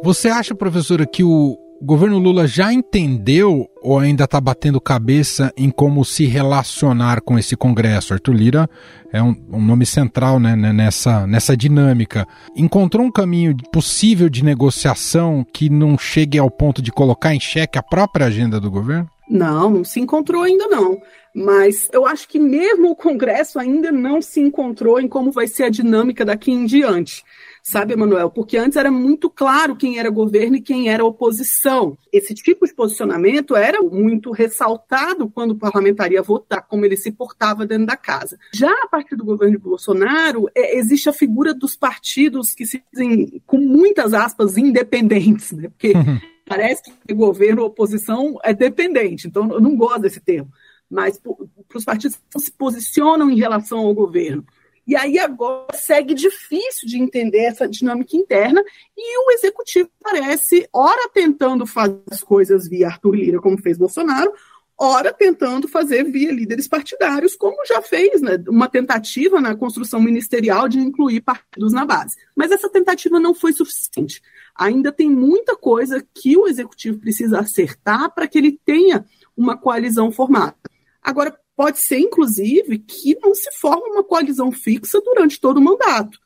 Você 0.01 0.29
acha, 0.29 0.55
professora, 0.55 1.05
que 1.05 1.21
o, 1.21 1.57
governo 1.81 2.19
Lula 2.19 2.45
já 2.45 2.73
entendeu 2.73 3.68
ou 3.81 3.99
ainda 3.99 4.25
está 4.25 4.39
batendo 4.39 4.79
cabeça 4.81 5.53
em 5.55 5.69
como 5.69 6.03
se 6.03 6.25
relacionar 6.25 7.21
com 7.21 7.37
esse 7.37 7.55
Congresso? 7.55 8.13
Arthur 8.13 8.33
Lira 8.33 8.69
é 9.11 9.21
um, 9.21 9.35
um, 9.51 9.61
nome 9.61 9.85
central 9.85 10.39
né, 10.39 10.55
né, 10.55 10.73
nessa, 10.73 11.25
nessa 11.25 11.55
dinâmica. 11.55 12.27
Encontrou 12.55 13.05
um 13.05 13.11
caminho 13.11 13.55
possível 13.71 14.29
de 14.29 14.43
negociação 14.43 15.45
que 15.53 15.69
não 15.69 15.97
chegue 15.97 16.37
ao 16.37 16.51
ponto 16.51 16.81
de 16.81 16.91
colocar 16.91 17.33
em 17.33 17.39
xeque 17.39 17.77
a 17.77 17.83
própria 17.83 18.27
agenda 18.27 18.59
do 18.59 18.69
governo? 18.69 19.09
Não, 19.29 19.69
não 19.69 19.83
se 19.83 19.99
encontrou 19.99 20.41
ainda 20.41 20.67
não. 20.67 20.99
Mas 21.35 21.87
eu 21.93 22.05
acho 22.05 22.27
que 22.27 22.39
mesmo 22.39 22.89
o 22.89 22.95
Congresso 22.95 23.59
ainda 23.59 23.91
não 23.91 24.21
se 24.21 24.39
encontrou 24.39 24.99
em 24.99 25.07
como 25.07 25.31
vai 25.31 25.47
ser 25.47 25.63
a 25.63 25.69
dinâmica 25.69 26.25
daqui 26.25 26.51
em 26.51 26.65
diante 26.65 27.23
sabe, 27.69 27.93
Emanuel? 27.93 28.29
Porque 28.29 28.57
antes 28.57 28.75
era 28.75 28.91
muito 28.91 29.29
claro 29.29 29.75
quem 29.75 29.99
era 29.99 30.09
governo 30.09 30.57
e 30.57 30.61
quem 30.61 30.89
era 30.89 31.05
oposição. 31.05 31.97
Esse 32.11 32.33
tipo 32.33 32.65
de 32.65 32.73
posicionamento 32.73 33.55
era 33.55 33.81
muito 33.81 34.31
ressaltado 34.31 35.29
quando 35.29 35.51
o 35.51 35.57
parlamentar 35.57 36.11
ia 36.11 36.21
votar, 36.21 36.67
como 36.67 36.83
ele 36.83 36.97
se 36.97 37.11
portava 37.11 37.65
dentro 37.65 37.85
da 37.85 37.95
casa. 37.95 38.37
Já 38.53 38.71
a 38.83 38.87
partir 38.87 39.15
do 39.15 39.23
governo 39.23 39.57
de 39.57 39.63
Bolsonaro, 39.63 40.49
é, 40.55 40.77
existe 40.77 41.09
a 41.09 41.13
figura 41.13 41.53
dos 41.53 41.75
partidos 41.75 42.53
que 42.53 42.65
se 42.65 42.83
dizem, 42.91 43.41
com 43.45 43.57
muitas 43.57 44.13
aspas, 44.13 44.57
independentes, 44.57 45.51
né? 45.51 45.69
Porque 45.69 45.93
parece 46.45 46.81
que 47.07 47.13
governo 47.13 47.61
ou 47.61 47.67
oposição 47.67 48.37
é 48.43 48.53
dependente, 48.53 49.27
então 49.27 49.51
eu 49.51 49.61
não 49.61 49.75
gosto 49.75 50.01
desse 50.01 50.19
termo. 50.19 50.51
Mas 50.89 51.19
para 51.19 51.77
os 51.77 51.85
partidos 51.85 52.19
que 52.31 52.39
se 52.39 52.51
posicionam 52.51 53.29
em 53.29 53.37
relação 53.37 53.77
ao 53.79 53.93
governo. 53.93 54.43
E 54.89 54.95
aí 54.95 55.19
agora 55.19 55.67
segue 55.75 56.15
difícil 56.15 56.89
de 56.89 56.97
entender 56.97 57.43
essa 57.43 57.67
dinâmica 57.67 58.17
interna 58.17 58.59
e 58.97 59.19
o 59.19 59.31
executivo 59.33 59.87
parece, 60.01 60.67
ora 60.73 61.07
tentando 61.13 61.67
fazer 61.67 62.01
as 62.09 62.23
coisas 62.23 62.67
via 62.67 62.87
Arthur 62.87 63.13
Lira, 63.13 63.39
como 63.39 63.61
fez 63.61 63.77
Bolsonaro, 63.77 64.33
ora 64.75 65.13
tentando 65.13 65.67
fazer 65.67 66.05
via 66.05 66.31
líderes 66.31 66.67
partidários, 66.67 67.35
como 67.35 67.63
já 67.67 67.83
fez, 67.83 68.19
né, 68.19 68.43
uma 68.47 68.67
tentativa 68.67 69.39
na 69.39 69.55
construção 69.55 70.01
ministerial 70.01 70.67
de 70.67 70.79
incluir 70.79 71.21
partidos 71.21 71.71
na 71.71 71.85
base. 71.85 72.15
Mas 72.35 72.49
essa 72.49 72.67
tentativa 72.67 73.19
não 73.19 73.35
foi 73.35 73.53
suficiente. 73.53 74.23
Ainda 74.55 74.91
tem 74.91 75.07
muita 75.07 75.55
coisa 75.55 76.03
que 76.15 76.35
o 76.35 76.47
executivo 76.47 76.97
precisa 76.97 77.41
acertar 77.41 78.11
para 78.15 78.27
que 78.27 78.39
ele 78.39 78.59
tenha 78.65 79.05
uma 79.37 79.55
coalizão 79.55 80.11
formada. 80.11 80.55
Agora, 80.99 81.37
Pode 81.59 81.79
ser, 81.79 81.99
inclusive, 81.99 82.79
que 82.79 83.19
não 83.21 83.35
se 83.35 83.51
forme 83.51 83.89
uma 83.89 84.01
coalizão 84.01 84.49
fixa 84.49 85.01
durante 85.01 85.41
todo 85.41 85.57
o 85.57 85.61
mandato, 85.61 86.17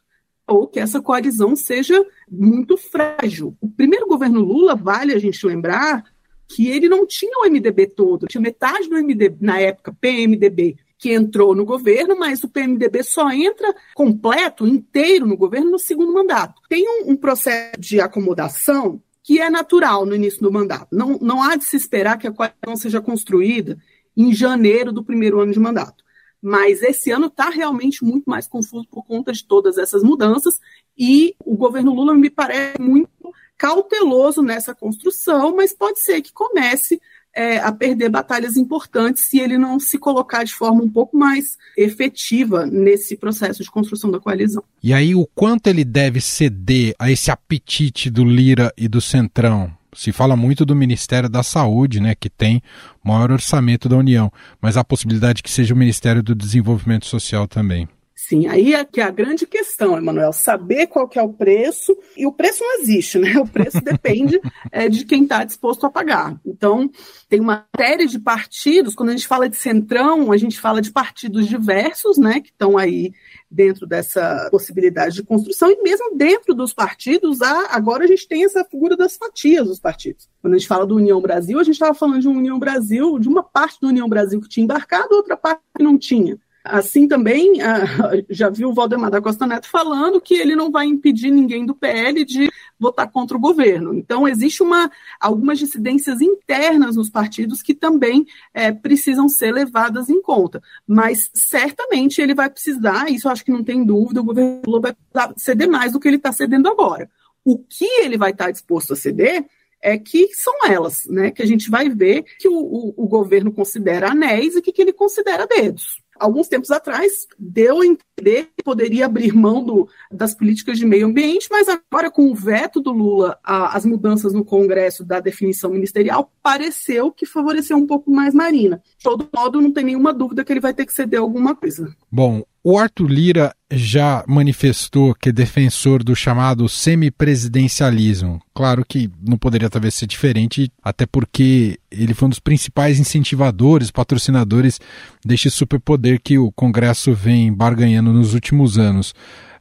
ou 0.47 0.67
que 0.67 0.79
essa 0.79 1.01
coalizão 1.01 1.55
seja 1.55 2.05
muito 2.29 2.77
frágil. 2.77 3.57
O 3.59 3.67
primeiro 3.67 4.05
governo 4.05 4.41
Lula, 4.41 4.75
vale 4.75 5.11
a 5.11 5.17
gente 5.17 5.43
lembrar, 5.47 6.03
que 6.47 6.67
ele 6.67 6.87
não 6.87 7.07
tinha 7.07 7.39
o 7.39 7.49
MDB 7.49 7.87
todo, 7.87 8.27
tinha 8.27 8.39
metade 8.39 8.87
do 8.87 8.95
MDB, 8.95 9.37
na 9.41 9.59
época, 9.59 9.97
PMDB, 9.99 10.77
que 10.99 11.11
entrou 11.11 11.55
no 11.55 11.65
governo, 11.65 12.15
mas 12.15 12.43
o 12.43 12.47
PMDB 12.47 13.01
só 13.01 13.31
entra 13.31 13.73
completo, 13.95 14.67
inteiro 14.67 15.25
no 15.25 15.35
governo 15.35 15.71
no 15.71 15.79
segundo 15.79 16.13
mandato. 16.13 16.61
Tem 16.69 16.85
um, 16.87 17.09
um 17.09 17.15
processo 17.15 17.79
de 17.79 17.99
acomodação 17.99 19.01
que 19.23 19.39
é 19.39 19.49
natural 19.49 20.05
no 20.05 20.13
início 20.13 20.41
do 20.41 20.51
mandato. 20.51 20.89
Não, 20.91 21.17
não 21.19 21.41
há 21.41 21.55
de 21.55 21.63
se 21.63 21.75
esperar 21.75 22.19
que 22.19 22.27
a 22.27 22.31
coalizão 22.31 22.75
seja 22.75 23.01
construída 23.01 23.79
em 24.15 24.33
janeiro 24.33 24.91
do 24.91 25.03
primeiro 25.03 25.39
ano 25.39 25.51
de 25.51 25.59
mandato. 25.59 26.03
Mas 26.41 26.81
esse 26.81 27.09
ano 27.09 27.27
está 27.27 27.49
realmente 27.49 28.03
muito 28.03 28.25
mais 28.25 28.47
confuso 28.47 28.85
por 28.89 29.05
conta 29.05 29.31
de 29.31 29.45
todas 29.45 29.77
essas 29.77 30.03
mudanças 30.03 30.59
e 30.97 31.35
o 31.43 31.55
governo 31.55 31.93
Lula 31.93 32.13
me 32.13 32.29
parece 32.29 32.81
muito 32.81 33.09
cauteloso 33.57 34.41
nessa 34.41 34.75
construção, 34.75 35.55
mas 35.55 35.73
pode 35.73 36.01
ser 36.01 36.21
que 36.21 36.33
comece 36.33 37.01
é, 37.35 37.57
a 37.57 37.71
perder 37.71 38.09
batalhas 38.09 38.57
importantes 38.57 39.25
se 39.27 39.39
ele 39.39 39.57
não 39.57 39.79
se 39.79 39.97
colocar 39.97 40.43
de 40.43 40.53
forma 40.53 40.83
um 40.83 40.89
pouco 40.89 41.17
mais 41.17 41.57
efetiva 41.75 42.65
nesse 42.65 43.17
processo 43.17 43.63
de 43.63 43.71
construção 43.71 44.11
da 44.11 44.19
coalizão. 44.19 44.63
E 44.83 44.93
aí, 44.93 45.15
o 45.15 45.25
quanto 45.33 45.67
ele 45.67 45.83
deve 45.83 46.21
ceder 46.21 46.93
a 46.99 47.11
esse 47.11 47.31
apetite 47.31 48.09
do 48.09 48.23
Lira 48.23 48.71
e 48.77 48.87
do 48.87 49.01
Centrão? 49.01 49.75
Se 49.95 50.11
fala 50.11 50.35
muito 50.35 50.65
do 50.65 50.75
Ministério 50.75 51.29
da 51.29 51.43
Saúde, 51.43 51.99
né, 51.99 52.15
que 52.15 52.29
tem 52.29 52.61
maior 53.03 53.31
orçamento 53.31 53.87
da 53.87 53.97
União, 53.97 54.31
mas 54.61 54.77
há 54.77 54.83
possibilidade 54.83 55.43
que 55.43 55.51
seja 55.51 55.73
o 55.73 55.77
Ministério 55.77 56.23
do 56.23 56.35
Desenvolvimento 56.35 57.05
Social 57.05 57.47
também. 57.47 57.87
Sim, 58.25 58.47
aí 58.47 58.73
é 58.73 58.85
que 58.85 59.01
é 59.01 59.03
a 59.03 59.11
grande 59.11 59.45
questão, 59.45 59.97
Emanuel, 59.97 60.31
saber 60.31 60.87
qual 60.87 61.09
que 61.09 61.19
é 61.19 61.21
o 61.21 61.33
preço, 61.33 61.93
e 62.15 62.25
o 62.25 62.31
preço 62.31 62.63
não 62.63 62.79
existe, 62.79 63.19
né? 63.19 63.37
O 63.37 63.45
preço 63.45 63.79
depende 63.83 64.39
é, 64.71 64.87
de 64.87 65.03
quem 65.03 65.23
está 65.23 65.43
disposto 65.43 65.85
a 65.85 65.89
pagar. 65.89 66.39
Então, 66.45 66.89
tem 67.27 67.41
uma 67.41 67.65
série 67.77 68.07
de 68.07 68.17
partidos, 68.17 68.95
quando 68.95 69.09
a 69.09 69.11
gente 69.11 69.27
fala 69.27 69.49
de 69.49 69.57
centrão, 69.57 70.31
a 70.31 70.37
gente 70.37 70.57
fala 70.57 70.81
de 70.81 70.89
partidos 70.89 71.49
diversos, 71.49 72.17
né, 72.17 72.39
que 72.39 72.47
estão 72.47 72.77
aí 72.77 73.11
dentro 73.51 73.85
dessa 73.85 74.47
possibilidade 74.49 75.15
de 75.15 75.23
construção, 75.23 75.69
e 75.69 75.83
mesmo 75.83 76.15
dentro 76.15 76.55
dos 76.55 76.73
partidos, 76.73 77.41
há, 77.41 77.75
agora 77.75 78.05
a 78.05 78.07
gente 78.07 78.25
tem 78.25 78.45
essa 78.45 78.63
figura 78.63 78.95
das 78.95 79.17
fatias 79.17 79.67
dos 79.67 79.81
partidos. 79.81 80.29
Quando 80.41 80.53
a 80.53 80.57
gente 80.57 80.67
fala 80.67 80.85
do 80.85 80.95
União 80.95 81.19
Brasil, 81.19 81.59
a 81.59 81.63
gente 81.63 81.75
estava 81.75 81.93
falando 81.93 82.21
de 82.21 82.27
uma 82.29 82.39
União 82.39 82.57
Brasil, 82.57 83.19
de 83.19 83.27
uma 83.27 83.43
parte 83.43 83.81
do 83.81 83.89
União 83.89 84.07
Brasil 84.07 84.39
que 84.39 84.47
tinha 84.47 84.63
embarcado, 84.63 85.13
outra 85.13 85.35
parte 85.35 85.61
que 85.75 85.83
não 85.83 85.97
tinha. 85.97 86.39
Assim 86.63 87.09
também, 87.09 87.55
já 88.29 88.49
viu 88.49 88.69
o 88.69 88.73
Valdemar 88.73 89.11
da 89.11 89.21
Costa 89.21 89.45
Neto 89.45 89.67
falando 89.67 90.21
que 90.21 90.33
ele 90.33 90.55
não 90.55 90.71
vai 90.71 90.85
impedir 90.85 91.29
ninguém 91.29 91.65
do 91.65 91.75
PL 91.75 92.23
de 92.23 92.49
votar 92.79 93.11
contra 93.11 93.35
o 93.35 93.39
governo. 93.39 93.93
Então, 93.93 94.25
existe 94.25 94.63
uma, 94.63 94.89
algumas 95.19 95.59
dissidências 95.59 96.21
internas 96.21 96.95
nos 96.95 97.09
partidos 97.09 97.61
que 97.61 97.73
também 97.73 98.25
é, 98.53 98.71
precisam 98.71 99.27
ser 99.27 99.51
levadas 99.51 100.09
em 100.09 100.21
conta. 100.21 100.63
Mas, 100.87 101.29
certamente, 101.33 102.21
ele 102.21 102.33
vai 102.33 102.49
precisar, 102.49 103.11
isso 103.11 103.27
acho 103.27 103.43
que 103.43 103.51
não 103.51 103.63
tem 103.63 103.83
dúvida, 103.83 104.21
o 104.21 104.25
governo 104.25 104.61
Lula 104.65 104.79
vai 104.79 104.95
ceder 105.35 105.69
mais 105.69 105.91
do 105.91 105.99
que 105.99 106.07
ele 106.07 106.15
está 106.15 106.31
cedendo 106.31 106.69
agora. 106.69 107.09
O 107.43 107.57
que 107.59 107.85
ele 108.01 108.17
vai 108.17 108.31
estar 108.31 108.45
tá 108.45 108.51
disposto 108.51 108.93
a 108.93 108.95
ceder 108.95 109.45
é 109.81 109.97
que 109.97 110.29
são 110.33 110.53
elas, 110.65 111.03
né? 111.09 111.29
Que 111.29 111.43
a 111.43 111.45
gente 111.45 111.69
vai 111.69 111.89
ver 111.89 112.23
que 112.39 112.47
o, 112.47 112.55
o, 112.55 112.93
o 112.95 113.05
governo 113.05 113.51
considera 113.51 114.11
anéis 114.11 114.55
e 114.55 114.61
que, 114.61 114.71
que 114.71 114.81
ele 114.81 114.93
considera 114.93 115.45
dedos 115.45 116.02
alguns 116.19 116.47
tempos 116.47 116.71
atrás, 116.71 117.27
deu 117.37 117.81
a 117.81 117.85
entender 117.85 118.49
que 118.55 118.63
poderia 118.63 119.05
abrir 119.05 119.33
mão 119.33 119.63
do, 119.63 119.87
das 120.11 120.33
políticas 120.35 120.77
de 120.77 120.85
meio 120.85 121.07
ambiente, 121.07 121.47
mas 121.51 121.67
agora, 121.67 122.09
com 122.09 122.31
o 122.31 122.35
veto 122.35 122.79
do 122.79 122.91
Lula 122.91 123.37
às 123.43 123.85
mudanças 123.85 124.33
no 124.33 124.45
Congresso 124.45 125.03
da 125.03 125.19
definição 125.19 125.71
ministerial, 125.71 126.31
pareceu 126.41 127.11
que 127.11 127.25
favoreceu 127.25 127.77
um 127.77 127.87
pouco 127.87 128.11
mais 128.11 128.33
Marina. 128.33 128.81
De 128.97 129.03
todo 129.03 129.29
modo, 129.33 129.61
não 129.61 129.71
tem 129.71 129.85
nenhuma 129.85 130.13
dúvida 130.13 130.43
que 130.43 130.53
ele 130.53 130.59
vai 130.59 130.73
ter 130.73 130.85
que 130.85 130.93
ceder 130.93 131.19
alguma 131.19 131.55
coisa. 131.55 131.93
Bom, 132.11 132.43
o 132.63 132.77
Arthur 132.77 133.07
Lira 133.07 133.55
já 133.75 134.23
manifestou 134.27 135.15
que 135.15 135.29
é 135.29 135.31
defensor 135.31 136.03
do 136.03 136.15
chamado 136.15 136.69
semipresidencialismo. 136.69 138.41
Claro 138.53 138.85
que 138.87 139.09
não 139.21 139.37
poderia 139.37 139.69
talvez 139.69 139.95
ser 139.95 140.07
diferente, 140.07 140.71
até 140.83 141.05
porque 141.05 141.79
ele 141.91 142.13
foi 142.13 142.27
um 142.27 142.29
dos 142.29 142.39
principais 142.39 142.99
incentivadores, 142.99 143.91
patrocinadores 143.91 144.79
deste 145.25 145.49
superpoder 145.49 146.21
que 146.23 146.37
o 146.37 146.51
Congresso 146.51 147.13
vem 147.13 147.51
barganhando 147.51 148.13
nos 148.13 148.33
últimos 148.33 148.77
anos. 148.77 149.13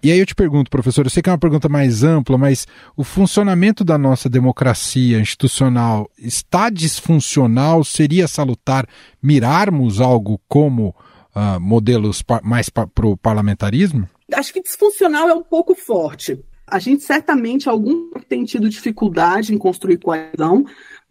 E 0.02 0.10
aí 0.10 0.18
eu 0.18 0.26
te 0.26 0.34
pergunto, 0.34 0.68
professor, 0.68 1.06
eu 1.06 1.10
sei 1.10 1.22
que 1.22 1.30
é 1.30 1.32
uma 1.32 1.38
pergunta 1.38 1.68
mais 1.68 2.02
ampla, 2.02 2.36
mas 2.36 2.66
o 2.96 3.04
funcionamento 3.04 3.84
da 3.84 3.96
nossa 3.96 4.28
democracia 4.28 5.20
institucional 5.20 6.10
está 6.18 6.68
disfuncional? 6.70 7.84
Seria 7.84 8.26
salutar 8.26 8.84
mirarmos 9.22 10.00
algo 10.00 10.40
como 10.48 10.92
uh, 11.34 11.60
modelos 11.60 12.22
mais 12.42 12.68
pa 12.68 12.86
para 12.86 13.06
o 13.06 13.16
parlamentarismo? 13.16 14.08
Acho 14.32 14.52
que 14.52 14.62
disfuncional 14.62 15.28
é 15.28 15.34
um 15.34 15.42
pouco 15.42 15.74
forte. 15.74 16.38
A 16.66 16.78
gente 16.78 17.02
certamente, 17.02 17.68
algum 17.68 18.10
tem 18.28 18.44
tido 18.44 18.68
dificuldade 18.68 19.54
em 19.54 19.58
construir 19.58 19.98
coalizão, 19.98 20.64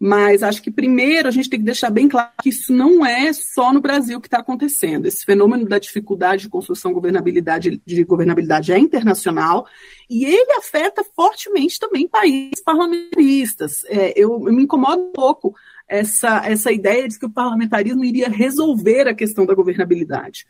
mas 0.04 0.42
acho 0.42 0.60
que 0.60 0.72
primeiro 0.72 1.28
a 1.28 1.30
gente 1.30 1.48
tem 1.48 1.60
que 1.60 1.64
deixar 1.64 1.88
bem 1.88 2.08
claro 2.08 2.30
que 2.42 2.48
isso 2.48 2.72
não 2.72 3.06
é 3.06 3.32
só 3.32 3.72
no 3.72 3.80
Brasil 3.80 4.20
que 4.20 4.26
está 4.26 4.38
acontecendo. 4.38 5.06
Esse 5.06 5.24
fenômeno 5.24 5.64
da 5.64 5.78
dificuldade 5.78 6.42
de 6.42 6.48
construção 6.48 6.90
de 6.90 6.96
governabilidade, 6.96 7.80
de 7.86 8.02
governabilidade 8.02 8.72
é 8.72 8.78
internacional 8.78 9.64
e 10.10 10.24
ele 10.24 10.52
afeta 10.54 11.04
fortemente 11.14 11.78
também 11.78 12.08
países 12.08 12.60
parlamentaristas. 12.64 13.84
É, 13.84 14.12
eu, 14.16 14.32
eu 14.44 14.52
me 14.52 14.64
incomodo 14.64 15.00
um 15.00 15.12
pouco 15.12 15.54
essa, 15.92 16.42
essa 16.46 16.72
ideia 16.72 17.06
de 17.06 17.18
que 17.18 17.26
o 17.26 17.30
parlamentarismo 17.30 18.02
iria 18.02 18.28
resolver 18.28 19.06
a 19.06 19.14
questão 19.14 19.44
da 19.44 19.54
governabilidade. 19.54 20.46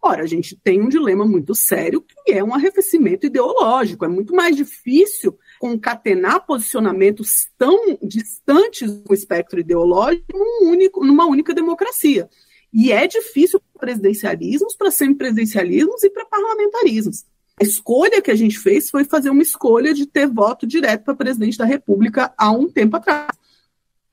Ora, 0.00 0.22
a 0.22 0.26
gente 0.26 0.56
tem 0.56 0.80
um 0.80 0.88
dilema 0.88 1.26
muito 1.26 1.54
sério 1.54 2.00
que 2.00 2.32
é 2.32 2.42
um 2.42 2.54
arrefecimento 2.54 3.26
ideológico. 3.26 4.04
É 4.04 4.08
muito 4.08 4.34
mais 4.34 4.56
difícil 4.56 5.38
concatenar 5.58 6.46
posicionamentos 6.46 7.48
tão 7.58 7.98
distantes 8.02 8.90
do 8.90 9.12
espectro 9.12 9.60
ideológico 9.60 10.32
num 10.32 10.70
único, 10.70 11.04
numa 11.04 11.26
única 11.26 11.52
democracia. 11.52 12.28
E 12.72 12.90
é 12.90 13.06
difícil 13.06 13.60
para 13.60 13.88
presidencialismos, 13.88 14.76
para 14.76 14.90
semipresidencialismos 14.90 16.02
e 16.04 16.10
para 16.10 16.24
parlamentarismos. 16.24 17.24
A 17.60 17.64
escolha 17.64 18.22
que 18.22 18.30
a 18.30 18.34
gente 18.34 18.58
fez 18.58 18.88
foi 18.88 19.04
fazer 19.04 19.28
uma 19.28 19.42
escolha 19.42 19.92
de 19.92 20.06
ter 20.06 20.26
voto 20.26 20.66
direto 20.66 21.04
para 21.04 21.14
presidente 21.14 21.58
da 21.58 21.64
República 21.64 22.32
há 22.36 22.50
um 22.50 22.68
tempo 22.68 22.96
atrás. 22.96 23.36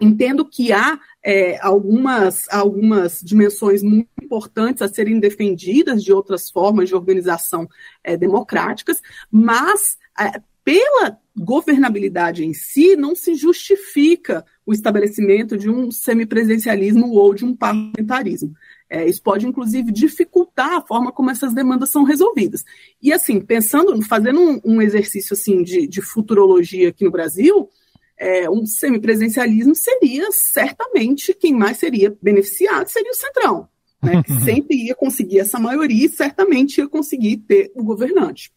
Entendo 0.04 0.44
que 0.44 0.74
há 0.74 1.00
é, 1.24 1.58
algumas, 1.62 2.46
algumas 2.50 3.22
dimensões 3.22 3.82
muito 3.82 4.10
importantes 4.22 4.82
a 4.82 4.88
serem 4.90 5.18
defendidas 5.18 6.04
de 6.04 6.12
outras 6.12 6.50
formas 6.50 6.90
de 6.90 6.96
organização 6.96 7.70
é, 8.04 8.18
democráticas, 8.18 9.00
mas 9.32 9.98
é, 10.20 10.42
pela 10.64 11.18
governabilidade 11.36 12.44
em 12.44 12.54
si, 12.54 12.96
não 12.96 13.16
se 13.16 13.36
justifica 13.36 14.46
o 14.66 14.74
estabelecimento 14.74 15.58
de 15.58 15.70
um 15.70 15.90
semipresidencialismo 15.90 17.12
ou 17.14 17.34
de 17.34 17.46
um 17.46 17.56
parlamentarismo. 17.56 18.54
É, 18.90 19.08
isso 19.08 19.22
pode, 19.24 19.48
inclusive, 19.48 19.92
dificultar 19.92 20.74
a 20.74 20.82
forma 20.82 21.12
como 21.12 21.32
essas 21.32 21.54
demandas 21.54 21.90
são 21.90 22.04
resolvidas. 22.04 22.64
E, 23.02 23.12
assim, 23.12 23.40
pensando, 23.40 24.00
fazendo 24.04 24.40
um, 24.40 24.62
um 24.64 24.82
exercício 24.82 25.34
assim 25.34 25.64
de, 25.64 25.88
de 25.88 26.02
futurologia 26.02 26.90
aqui 26.90 27.04
no 27.04 27.12
Brasil, 27.12 27.70
é, 28.18 28.50
um 28.50 28.66
semipresencialismo 28.66 29.76
seria 29.76 30.32
certamente 30.32 31.34
quem 31.34 31.54
mais 31.54 31.78
seria 31.78 32.16
beneficiado 32.22 32.88
seria 32.88 33.12
o 33.12 33.16
Centrão, 33.16 33.68
né, 34.02 34.22
que 34.24 34.34
sempre 34.44 34.78
ia 34.78 34.96
conseguir 34.96 35.40
essa 35.40 35.60
maioria 35.60 36.06
e 36.06 36.10
certamente 36.10 36.80
ia 36.80 36.88
conseguir 36.88 37.38
ter 37.38 37.72
o 37.76 37.84
governante. 37.84 38.52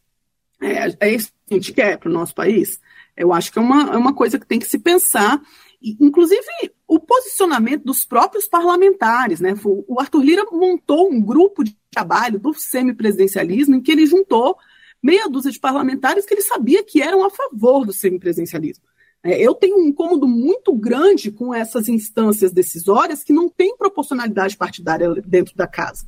É, 0.60 1.08
é 1.08 1.14
isso 1.14 1.32
que 1.46 1.54
a 1.54 1.56
gente 1.56 1.72
quer 1.72 1.98
para 1.98 2.08
o 2.08 2.12
nosso 2.12 2.34
país? 2.34 2.80
Eu 3.16 3.32
acho 3.32 3.52
que 3.52 3.58
é 3.58 3.62
uma, 3.62 3.94
é 3.94 3.96
uma 3.96 4.14
coisa 4.14 4.38
que 4.38 4.46
tem 4.46 4.58
que 4.58 4.66
se 4.66 4.78
pensar, 4.78 5.40
inclusive 5.82 6.46
o 6.86 6.98
posicionamento 6.98 7.84
dos 7.84 8.04
próprios 8.04 8.46
parlamentares. 8.46 9.40
Né? 9.40 9.54
O 9.64 10.00
Arthur 10.00 10.22
Lira 10.22 10.44
montou 10.50 11.10
um 11.10 11.20
grupo 11.20 11.64
de 11.64 11.76
trabalho 11.90 12.38
do 12.38 12.54
semipresidencialismo 12.54 13.74
em 13.74 13.80
que 13.80 13.92
ele 13.92 14.06
juntou 14.06 14.56
meia 15.02 15.28
dúzia 15.28 15.50
de 15.50 15.60
parlamentares 15.60 16.24
que 16.26 16.34
ele 16.34 16.42
sabia 16.42 16.82
que 16.82 17.02
eram 17.02 17.24
a 17.24 17.30
favor 17.30 17.86
do 17.86 17.92
semipresidencialismo. 17.92 18.84
É, 19.24 19.40
eu 19.40 19.54
tenho 19.54 19.78
um 19.78 19.88
incômodo 19.88 20.26
muito 20.26 20.72
grande 20.74 21.30
com 21.30 21.52
essas 21.52 21.88
instâncias 21.88 22.52
decisórias 22.52 23.24
que 23.24 23.32
não 23.32 23.48
têm 23.48 23.76
proporcionalidade 23.76 24.56
partidária 24.56 25.12
dentro 25.26 25.56
da 25.56 25.66
casa. 25.66 26.06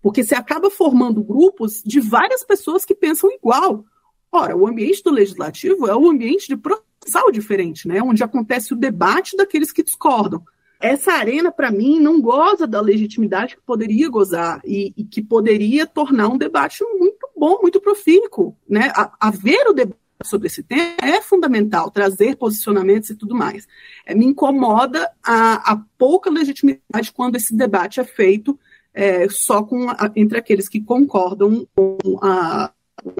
Porque 0.00 0.24
você 0.24 0.34
acaba 0.34 0.70
formando 0.70 1.22
grupos 1.22 1.82
de 1.84 2.00
várias 2.00 2.44
pessoas 2.44 2.84
que 2.84 2.94
pensam 2.94 3.30
igual. 3.30 3.84
Ora, 4.30 4.56
o 4.56 4.66
ambiente 4.66 5.02
do 5.02 5.10
legislativo 5.10 5.86
é 5.86 5.94
o 5.94 6.08
ambiente 6.08 6.48
de 6.48 6.56
processal 6.56 7.30
diferente, 7.30 7.86
né? 7.86 8.02
onde 8.02 8.24
acontece 8.24 8.72
o 8.72 8.76
debate 8.76 9.36
daqueles 9.36 9.70
que 9.70 9.82
discordam. 9.82 10.42
Essa 10.80 11.12
arena, 11.12 11.52
para 11.52 11.70
mim, 11.70 12.00
não 12.00 12.20
goza 12.20 12.66
da 12.66 12.80
legitimidade 12.80 13.54
que 13.54 13.62
poderia 13.62 14.08
gozar 14.08 14.60
e, 14.64 14.92
e, 14.96 15.04
que 15.04 15.22
poderia 15.22 15.86
tornar 15.86 16.28
um 16.28 16.36
debate 16.36 16.82
muito 16.98 17.28
bom, 17.36 17.60
muito 17.62 17.80
profícuo. 17.80 18.56
Né? 18.68 18.92
Haver 19.20 19.68
o 19.68 19.72
debate 19.72 20.01
sobre 20.24 20.46
esse 20.46 20.62
tema 20.62 20.96
é 21.00 21.20
fundamental, 21.20 21.90
trazer 21.90 22.36
posicionamentos 22.36 23.10
e 23.10 23.16
tudo 23.16 23.34
mais. 23.34 23.66
É, 24.06 24.14
me 24.14 24.26
incomoda 24.26 25.10
a, 25.22 25.72
a, 25.72 25.82
pouca 25.98 26.30
legitimidade 26.30 27.12
quando 27.14 27.36
esse 27.36 27.54
debate 27.54 28.00
é 28.00 28.04
feito 28.04 28.58
é, 28.94 29.28
só 29.28 29.62
com 29.62 29.86
entre 30.14 30.38
aqueles 30.38 30.68
que 30.68 30.80
concordam 30.80 31.66
com 31.74 31.98
a, 32.22 32.70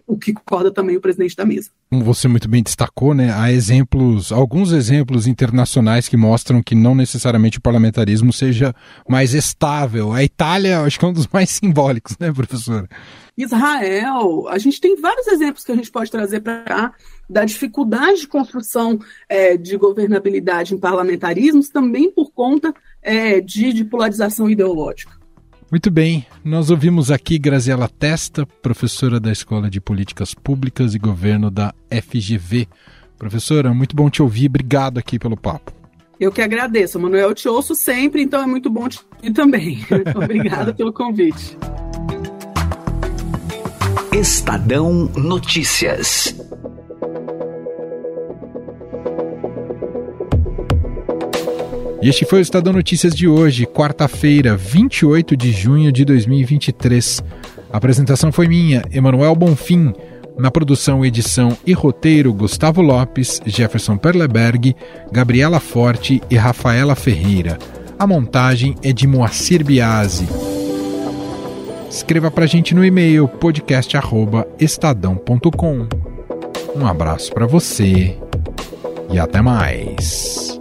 o 0.07 0.17
que 0.17 0.33
concorda 0.33 0.71
também 0.71 0.97
o 0.97 1.01
presidente 1.01 1.37
da 1.37 1.45
mesa. 1.45 1.71
Como 1.91 2.05
você 2.05 2.29
muito 2.29 2.49
bem 2.49 2.63
destacou, 2.63 3.15
né, 3.15 3.33
há 3.33 3.51
exemplos, 3.51 4.31
alguns 4.31 4.73
exemplos 4.73 5.27
internacionais 5.27 6.09
que 6.09 6.17
mostram 6.17 6.63
que 6.63 6.75
não 6.75 6.95
necessariamente 6.95 7.59
o 7.59 7.63
parlamentarismo 7.63 8.33
seja 8.33 8.75
mais 9.09 9.35
estável. 9.35 10.13
A 10.13 10.23
Itália, 10.23 10.81
acho 10.81 10.99
que 10.99 11.05
é 11.05 11.09
um 11.09 11.13
dos 11.13 11.27
mais 11.29 11.51
simbólicos, 11.51 12.17
né, 12.19 12.33
professora? 12.33 12.89
Israel, 13.37 14.47
a 14.49 14.59
gente 14.59 14.81
tem 14.81 15.01
vários 15.01 15.27
exemplos 15.27 15.65
que 15.65 15.73
a 15.73 15.77
gente 15.77 15.91
pode 15.91 16.11
trazer 16.11 16.41
para 16.41 16.63
cá 16.63 16.93
da 17.29 17.45
dificuldade 17.45 18.21
de 18.21 18.29
construção 18.29 18.99
é, 19.29 19.57
de 19.57 19.77
governabilidade 19.79 20.75
em 20.75 20.79
parlamentarismos, 20.79 21.71
também 21.71 22.11
por 22.11 22.31
conta 22.31 22.75
é, 23.01 23.41
de, 23.41 23.73
de 23.73 23.85
polarização 23.85 24.51
ideológica. 24.51 25.22
Muito 25.73 25.91
bem, 25.91 26.27
nós 26.45 26.69
ouvimos 26.69 27.11
aqui 27.11 27.39
Graziela 27.39 27.89
Testa, 27.89 28.45
professora 28.45 29.19
da 29.19 29.33
Escola 29.33 29.71
de 29.71 29.81
Políticas 29.81 30.35
Públicas 30.35 30.95
e 30.95 30.99
Governo 30.99 31.51
da 31.51 31.73
FGV. 31.91 32.69
Professora, 33.17 33.73
muito 33.73 33.97
bom 33.97 34.11
te 34.11 34.21
ouvir, 34.21 34.49
obrigado 34.49 34.99
aqui 34.99 35.19
pelo 35.19 35.35
papo. 35.35 35.73
Eu 36.21 36.31
que 36.31 36.43
agradeço, 36.43 37.01
Manuel, 37.01 37.31
eu 37.31 37.35
te 37.35 37.49
ouço 37.49 37.75
sempre, 37.75 38.21
então 38.21 38.43
é 38.43 38.47
muito 38.47 38.69
bom 38.69 38.87
te 38.87 39.01
ouvir 39.15 39.33
também. 39.33 39.83
Obrigada 40.15 40.75
pelo 40.77 40.93
convite. 40.93 41.57
Estadão 44.13 45.11
Notícias. 45.17 46.37
E 52.03 52.09
este 52.09 52.25
foi 52.25 52.41
o 52.41 52.43
Estadão 52.43 52.73
Notícias 52.73 53.15
de 53.15 53.29
hoje, 53.29 53.65
quarta-feira, 53.65 54.57
28 54.57 55.37
de 55.37 55.53
junho 55.53 55.93
de 55.93 56.05
2023. 56.05 57.23
A 57.73 57.77
apresentação 57.77 58.33
foi 58.33 58.49
minha, 58.49 58.83
Emanuel 58.91 59.37
Bonfim. 59.37 59.93
Na 60.37 60.51
produção, 60.51 61.05
edição 61.05 61.57
e 61.65 61.73
roteiro, 61.73 62.35
Gustavo 62.35 62.83
Lopes, 62.83 63.41
Jefferson 63.47 63.97
Perleberg, 63.97 64.75
Gabriela 65.13 65.61
Forte 65.61 66.21
e 66.29 66.35
Rafaela 66.35 66.97
Ferreira. 66.97 67.57
A 67.97 68.05
montagem 68.05 68.75
é 68.83 68.93
de 68.93 69.07
Moacir 69.07 69.65
Biasi. 69.65 70.27
Escreva 71.89 72.33
para 72.33 72.43
a 72.43 72.49
gente 72.49 72.75
no 72.75 72.85
e-mail 72.85 73.29
podcast@estadão.com. 73.29 75.87
Um 76.75 76.85
abraço 76.85 77.33
para 77.33 77.47
você 77.47 78.19
e 79.09 79.21
até 79.21 79.41
mais. 79.41 80.59